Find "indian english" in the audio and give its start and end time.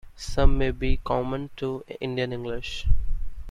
2.01-2.87